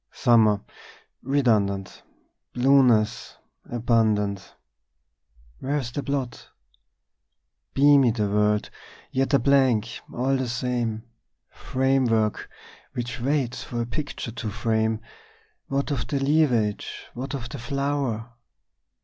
Summer 0.11 0.61
redundant, 1.21 2.01
Blueness 2.53 3.37
abundant, 3.69 4.55
Where 5.59 5.77
is 5.77 5.91
the 5.91 6.01
blot? 6.01 6.49
Beamy 7.75 8.09
the 8.09 8.27
world, 8.27 8.71
yet 9.11 9.35
a 9.35 9.37
blank 9.37 10.01
all 10.11 10.37
the 10.37 10.49
same, 10.49 11.03
Framework 11.51 12.49
which 12.93 13.21
waits 13.21 13.63
for 13.63 13.79
a 13.79 13.85
picture 13.85 14.31
to 14.31 14.49
frame: 14.49 15.01
What 15.67 15.91
of 15.91 16.07
the 16.07 16.19
leafage, 16.19 17.05
what 17.13 17.35
of 17.35 17.49
the 17.49 17.59
flower? 17.59 18.31